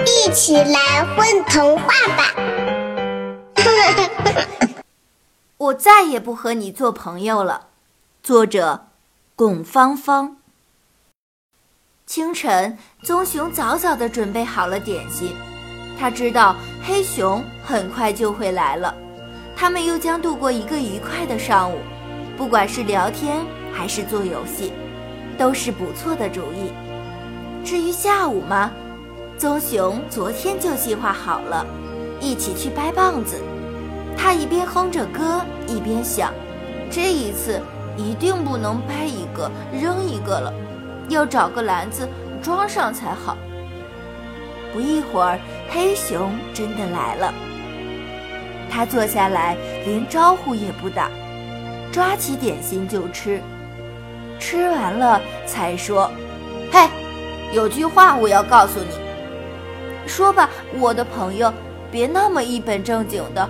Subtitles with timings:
[0.00, 1.84] 一起来混童话
[2.16, 2.34] 吧！
[5.58, 7.68] 我再也不和你做朋友了。
[8.22, 8.86] 作者：
[9.36, 10.38] 巩芳芳。
[12.06, 15.34] 清晨，棕熊早早的准备好了点心，
[15.98, 18.94] 他知道黑熊很快就会来了，
[19.56, 21.78] 他们又将度过一个愉快的上午。
[22.36, 24.72] 不管是聊天还是做游戏，
[25.38, 26.72] 都是不错的主意。
[27.64, 28.72] 至于下午吗？
[29.42, 31.66] 棕熊昨天就计划好了，
[32.20, 33.40] 一起去掰棒子。
[34.16, 36.32] 他一边哼着歌，一边想：
[36.88, 37.60] 这一次
[37.96, 40.54] 一定不能掰一个扔一个了，
[41.08, 42.08] 要找个篮子
[42.40, 43.36] 装上才好。
[44.72, 47.34] 不一会儿，黑熊真的来了。
[48.70, 51.10] 他坐下来，连招呼也不打，
[51.90, 53.40] 抓起点心就吃。
[54.38, 56.08] 吃完了才说
[56.70, 56.88] ：“嘿，
[57.52, 59.02] 有句话我要告诉你。”
[60.06, 60.48] 说吧，
[60.78, 61.52] 我的朋友，
[61.90, 63.48] 别那么一本正经的，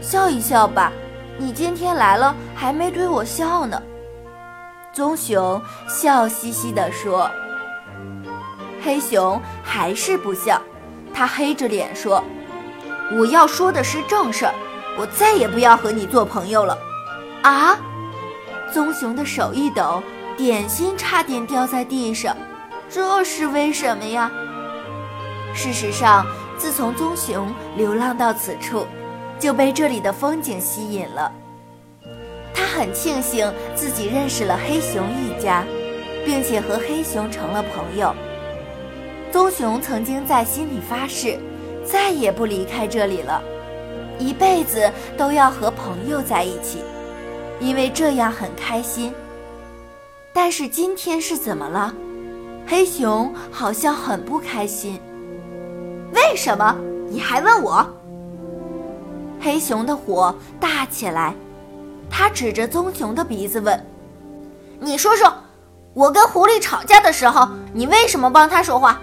[0.00, 0.92] 笑一笑吧。
[1.36, 3.80] 你今天来了，还没对我笑呢。
[4.92, 7.30] 棕熊笑嘻嘻地说。
[8.82, 10.60] 黑熊还是不笑，
[11.12, 12.22] 他黑着脸说
[13.18, 14.54] ：“我要说的是正事儿，
[14.98, 16.78] 我再也不要和你做朋友了。”
[17.42, 17.76] 啊！
[18.72, 20.02] 棕熊的手一抖，
[20.36, 22.36] 点心差点掉在地上，
[22.88, 24.30] 这是为什么呀？
[25.54, 26.26] 事实上，
[26.58, 28.84] 自从棕熊流浪到此处，
[29.38, 31.32] 就被这里的风景吸引了。
[32.52, 35.64] 他很庆幸自己认识了黑熊一家，
[36.26, 38.14] 并且和黑熊成了朋友。
[39.30, 41.38] 棕熊曾经在心里发誓，
[41.84, 43.42] 再也不离开这里了，
[44.18, 46.78] 一辈子都要和朋友在一起，
[47.60, 49.12] 因为这样很开心。
[50.32, 51.94] 但是今天是怎么了？
[52.66, 55.00] 黑熊好像很不开心。
[56.36, 56.74] 什么？
[57.08, 57.86] 你还问我？
[59.40, 61.34] 黑熊的火大起来，
[62.08, 63.86] 他指着棕熊的鼻子问
[64.80, 65.32] ：“你说说，
[65.92, 68.98] 我跟狐狸吵架的时候，你为什么帮他说话？”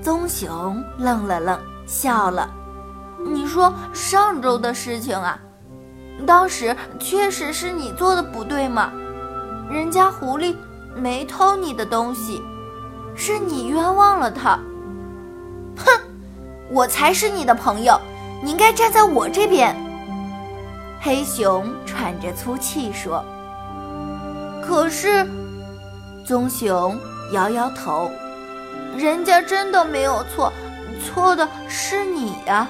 [0.00, 2.48] 棕熊愣了愣，笑了
[3.30, 5.38] ：“你说上周的事情啊，
[6.26, 8.90] 当时确实是你做的不对吗？
[9.70, 10.56] 人家狐狸
[10.96, 12.42] 没偷你的东西，
[13.14, 14.58] 是你冤枉了他。”
[16.72, 18.00] 我才是你的朋友，
[18.42, 19.76] 你应该站在我这边。”
[21.00, 23.22] 黑熊喘着粗气说。
[24.64, 25.28] “可是，
[26.24, 26.98] 棕熊
[27.32, 28.10] 摇摇头，
[28.96, 30.50] 人家真的没有错，
[31.04, 32.66] 错的是你呀。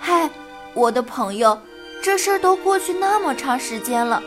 [0.00, 0.30] 嗨，
[0.72, 1.58] 我的朋友，
[2.02, 4.22] 这事儿都过去那么长时间了，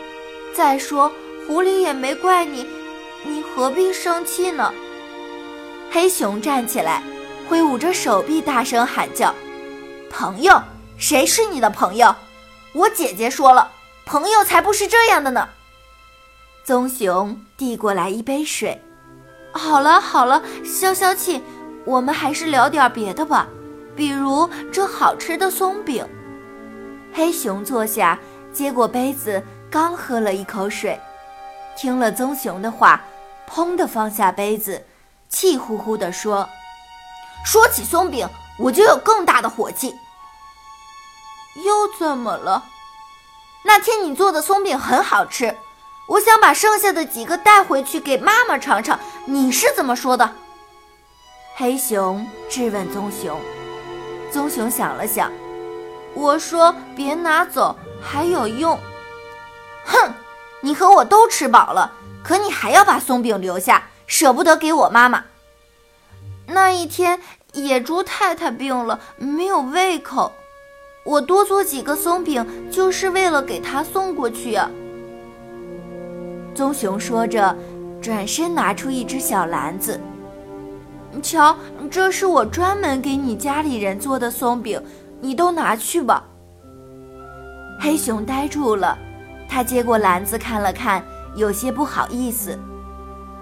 [0.54, 1.10] 再说
[1.48, 2.68] 狐狸也没怪你，
[3.24, 4.70] 你何必生气呢？”
[5.90, 7.02] 黑熊站起来。
[7.48, 9.34] 挥舞着手臂，大声喊叫
[10.10, 10.60] ：“朋友，
[10.96, 12.14] 谁是你的朋友？
[12.72, 13.70] 我姐姐说了，
[14.06, 15.48] 朋友才不是这样的呢。”
[16.64, 18.80] 棕熊递过来一杯水。
[19.52, 21.42] 好了好了，消消气，
[21.84, 23.46] 我们还是聊点别的吧，
[23.94, 26.06] 比如这好吃的松饼。
[27.12, 28.18] 黑熊坐下，
[28.52, 29.40] 接过杯子，
[29.70, 30.98] 刚喝了一口水，
[31.76, 33.04] 听了棕熊的话，
[33.48, 34.82] 砰的放下杯子，
[35.28, 36.48] 气呼呼地说。
[37.44, 38.28] 说起松饼，
[38.58, 39.94] 我就有更大的火气。
[41.64, 42.64] 又怎么了？
[43.62, 45.56] 那天你做的松饼很好吃，
[46.08, 48.98] 我想把剩下的几个带回去给妈妈尝尝。
[49.26, 50.32] 你是怎么说的？
[51.54, 53.40] 黑熊质问棕熊。
[54.32, 55.30] 棕熊想了想，
[56.14, 58.76] 我说别拿走，还有用。
[59.84, 60.12] 哼，
[60.60, 61.92] 你和我都吃饱了，
[62.24, 65.24] 可你还要把松饼留下，舍不得给我妈妈。
[66.46, 67.18] 那一天，
[67.52, 70.32] 野猪太太病了，没有胃口。
[71.04, 74.70] 我多做几个松饼，就是为了给她送过去呀。
[76.54, 77.56] 棕熊说着，
[78.00, 80.00] 转身拿出一只小篮子。
[81.22, 81.56] 瞧，
[81.90, 84.82] 这是我专门给你家里人做的松饼，
[85.20, 86.24] 你都拿去吧。
[87.80, 88.96] 黑熊呆住了，
[89.48, 91.04] 他接过篮子看了看，
[91.36, 92.58] 有些不好意思，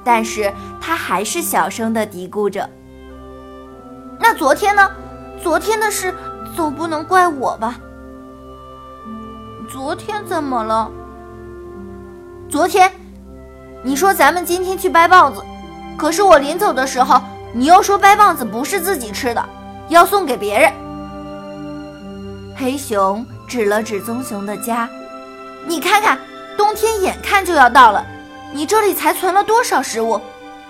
[0.04, 2.68] 但是他还是小声的嘀咕着。
[4.22, 4.88] 那昨天呢？
[5.42, 6.14] 昨天的事
[6.54, 7.74] 总不能怪我吧？
[9.68, 10.88] 昨天怎么了？
[12.48, 12.92] 昨天，
[13.82, 15.42] 你说咱们今天去掰棒子，
[15.98, 17.20] 可是我临走的时候，
[17.52, 19.44] 你又说掰棒子不是自己吃的，
[19.88, 20.72] 要送给别人。
[22.56, 24.88] 黑熊指了指棕熊的家，
[25.66, 26.16] 你看看，
[26.56, 28.06] 冬天眼看就要到了，
[28.52, 30.20] 你这里才存了多少食物？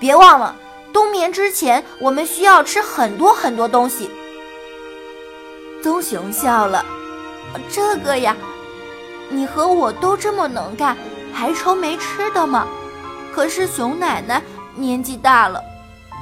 [0.01, 0.57] 别忘了。
[0.93, 4.11] 冬眠之前，我们需要吃很多很多东西。
[5.83, 6.85] 棕熊笑了
[7.69, 8.37] ：“这个呀，
[9.31, 10.97] 你和我都这么能干，
[11.33, 12.67] 还愁没吃的吗？
[13.35, 14.43] 可是熊奶奶
[14.75, 15.61] 年纪大了，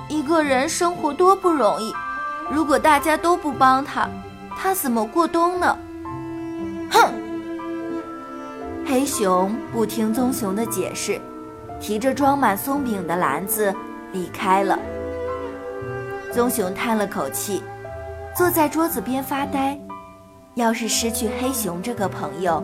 [0.09, 1.93] 一个人生活多不容易。
[2.51, 4.09] 如果大家都不帮她，
[4.57, 5.77] 她怎么过冬呢？”
[6.91, 7.13] 哼！
[8.87, 11.21] 黑熊不听棕熊的解释，
[11.81, 13.75] 提着装满松饼的篮子
[14.13, 14.79] 离开了。
[16.33, 17.63] 棕熊叹了口气。
[18.33, 19.79] 坐在桌子边发呆。
[20.55, 22.63] 要是失去黑熊这个朋友，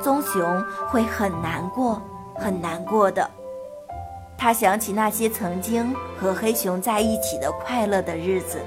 [0.00, 2.00] 棕熊会很难过，
[2.36, 3.28] 很难过的。
[4.36, 8.58] 他想起那些曾经和黑熊在一起的快乐的日子，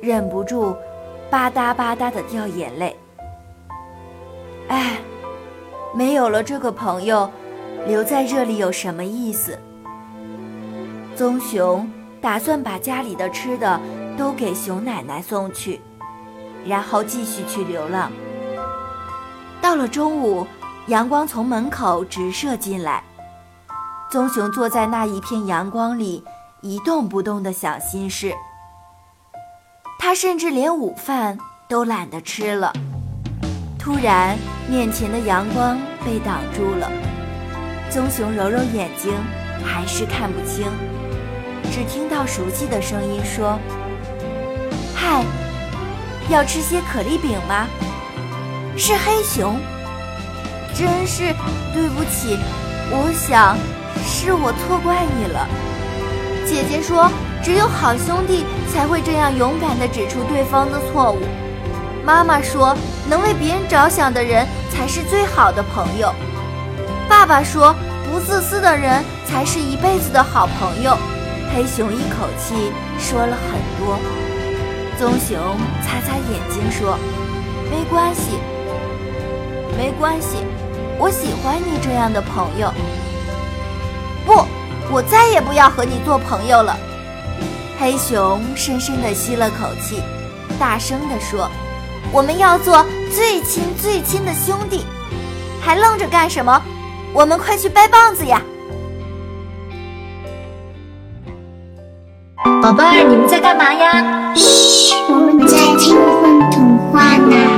[0.00, 0.74] 忍不住
[1.30, 2.96] 吧嗒吧嗒的掉眼泪。
[4.68, 4.98] 哎，
[5.94, 7.30] 没有了这个朋友，
[7.86, 9.58] 留在这里有什么意思？
[11.18, 13.78] 棕熊打算把家里的吃的。
[14.18, 15.80] 都给熊奶奶送去，
[16.66, 18.10] 然后继续去流浪。
[19.62, 20.44] 到了中午，
[20.88, 23.04] 阳光从门口直射进来，
[24.10, 26.24] 棕熊坐在那一片阳光里，
[26.62, 28.34] 一动不动地想心事。
[30.00, 31.38] 他甚至连午饭
[31.68, 32.72] 都懒得吃了。
[33.78, 34.36] 突然，
[34.68, 36.90] 面前的阳光被挡住了，
[37.88, 39.14] 棕熊揉揉眼睛，
[39.64, 40.66] 还是看不清，
[41.70, 43.58] 只听到熟悉的声音说。
[44.94, 45.24] 嗨，
[46.28, 47.66] 要吃些可丽饼吗？
[48.76, 49.58] 是黑熊，
[50.74, 51.34] 真是
[51.72, 52.38] 对不起，
[52.90, 53.56] 我想
[54.04, 55.46] 是我错怪你了。
[56.46, 57.10] 姐姐说，
[57.42, 61.18] 只有好兄弟才会这样勇敢地指出对方的错误。
[62.04, 62.76] 妈妈说，
[63.08, 66.12] 能为别人着想的人才是最好的朋友。
[67.08, 67.74] 爸爸说，
[68.10, 70.96] 不自私的人才是一辈子的好朋友。
[71.54, 73.98] 黑熊一口气说了很多。
[74.98, 75.38] 棕熊
[75.82, 76.98] 擦擦眼睛说
[77.70, 78.38] ：“没关系，
[79.76, 80.38] 没关系，
[80.98, 82.72] 我喜欢你这样的朋友。
[84.26, 84.44] 不，
[84.92, 86.76] 我再也不要和你做朋友了。”
[87.78, 90.02] 黑熊深深地吸了口气，
[90.58, 91.48] 大声地说
[92.12, 92.84] ：“我们要做
[93.14, 94.84] 最亲最亲的兄弟，
[95.60, 96.60] 还愣着干什么？
[97.12, 98.42] 我们快去掰棒子呀！”
[102.68, 104.34] 宝贝儿，你们在干嘛呀？
[104.34, 107.57] 嘘，我们在听风童话呢。